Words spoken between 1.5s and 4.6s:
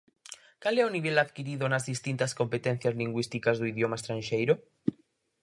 nas distintas competencias lingüísticas do idioma estranxeiro?